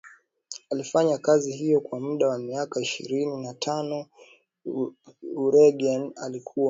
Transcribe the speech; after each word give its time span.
Alifanya 0.71 1.17
kazi 1.17 1.51
hiyo 1.51 1.81
kwa 1.81 1.99
muda 1.99 2.27
wa 2.27 2.39
miaka 2.39 2.81
ishirini 2.81 3.43
na 3.43 3.53
tano 3.53 4.05
Origene 5.35 6.11
alikuwa 6.15 6.55